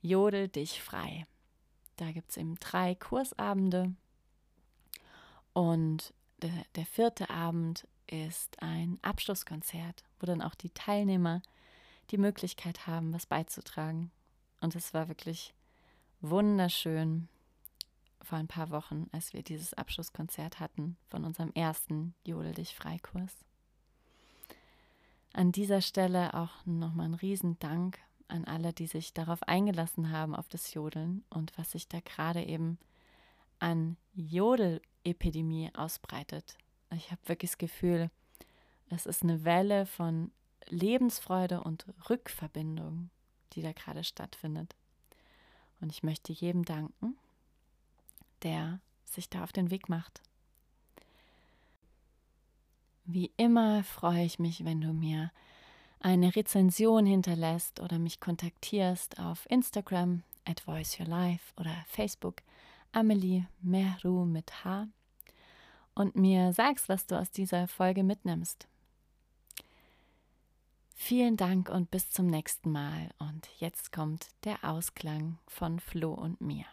Jodel 0.00 0.48
dich 0.48 0.80
frei. 0.80 1.26
Da 1.96 2.12
gibt 2.12 2.30
es 2.30 2.36
eben 2.36 2.54
drei 2.60 2.94
Kursabende 2.94 3.92
und 5.52 6.14
der, 6.40 6.52
der 6.76 6.86
vierte 6.86 7.30
Abend 7.30 7.86
ist 8.06 8.62
ein 8.62 8.98
Abschlusskonzert, 9.02 10.04
wo 10.20 10.26
dann 10.26 10.40
auch 10.40 10.54
die 10.54 10.70
Teilnehmer 10.70 11.42
die 12.10 12.18
Möglichkeit 12.18 12.86
haben, 12.86 13.12
was 13.12 13.26
beizutragen. 13.26 14.10
Und 14.60 14.76
es 14.76 14.94
war 14.94 15.08
wirklich 15.08 15.52
wunderschön 16.20 17.28
vor 18.22 18.38
ein 18.38 18.48
paar 18.48 18.70
Wochen, 18.70 19.08
als 19.12 19.32
wir 19.32 19.42
dieses 19.42 19.74
Abschlusskonzert 19.74 20.60
hatten 20.60 20.96
von 21.08 21.24
unserem 21.24 21.52
ersten 21.52 22.14
Jodel 22.24 22.54
dich 22.54 22.74
Freikurs. 22.74 23.32
An 25.32 25.52
dieser 25.52 25.80
Stelle 25.80 26.34
auch 26.34 26.64
nochmal 26.66 27.06
ein 27.06 27.14
Riesendank 27.14 27.98
an 28.28 28.44
alle, 28.44 28.72
die 28.72 28.86
sich 28.86 29.14
darauf 29.14 29.42
eingelassen 29.44 30.10
haben, 30.10 30.34
auf 30.34 30.48
das 30.48 30.74
Jodeln 30.74 31.24
und 31.30 31.56
was 31.56 31.72
sich 31.72 31.88
da 31.88 32.00
gerade 32.00 32.42
eben 32.44 32.78
an 33.58 33.96
Jodelepidemie 34.14 35.70
ausbreitet. 35.74 36.58
Ich 36.94 37.10
habe 37.10 37.20
wirklich 37.26 37.52
das 37.52 37.58
Gefühl, 37.58 38.10
es 38.90 39.06
ist 39.06 39.22
eine 39.22 39.44
Welle 39.44 39.86
von 39.86 40.30
Lebensfreude 40.68 41.62
und 41.62 41.86
Rückverbindung, 42.08 43.10
die 43.52 43.62
da 43.62 43.72
gerade 43.72 44.04
stattfindet. 44.04 44.74
Und 45.80 45.92
ich 45.92 46.02
möchte 46.02 46.32
jedem 46.32 46.64
danken, 46.64 47.16
der 48.42 48.80
sich 49.04 49.28
da 49.28 49.44
auf 49.44 49.52
den 49.52 49.70
Weg 49.70 49.88
macht. 49.88 50.22
Wie 53.04 53.32
immer 53.36 53.84
freue 53.84 54.24
ich 54.24 54.38
mich, 54.38 54.64
wenn 54.64 54.80
du 54.80 54.92
mir 54.92 55.30
eine 56.00 56.36
Rezension 56.36 57.06
hinterlässt 57.06 57.80
oder 57.80 57.98
mich 57.98 58.20
kontaktierst 58.20 59.18
auf 59.18 59.50
Instagram 59.50 60.22
at 60.44 60.66
voiceyourlife 60.66 61.52
oder 61.56 61.74
Facebook 61.88 62.42
Amelie 62.92 63.46
Mehru 63.60 64.24
mit 64.24 64.64
H 64.64 64.88
und 65.94 66.16
mir 66.16 66.52
sagst, 66.52 66.88
was 66.88 67.06
du 67.06 67.18
aus 67.18 67.30
dieser 67.30 67.66
Folge 67.66 68.04
mitnimmst. 68.04 68.68
Vielen 71.00 71.36
Dank 71.36 71.70
und 71.70 71.92
bis 71.92 72.10
zum 72.10 72.26
nächsten 72.26 72.72
Mal. 72.72 73.10
Und 73.18 73.48
jetzt 73.58 73.92
kommt 73.92 74.26
der 74.44 74.62
Ausklang 74.64 75.38
von 75.46 75.78
Flo 75.78 76.12
und 76.12 76.40
mir. 76.40 76.64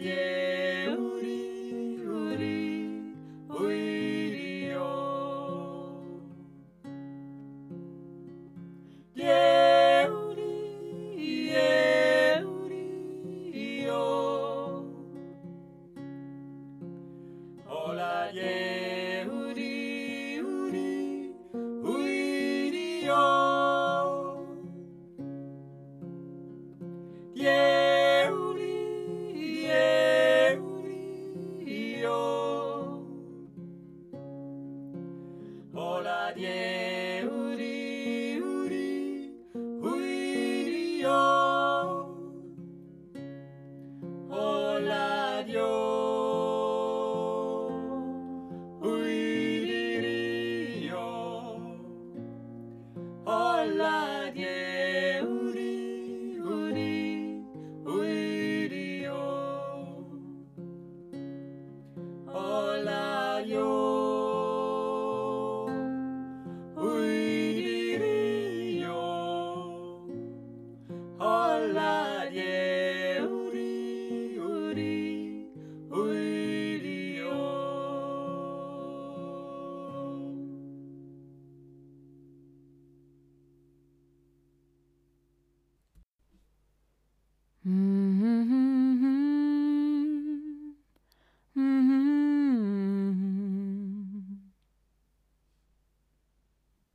Yeah. 0.00 0.27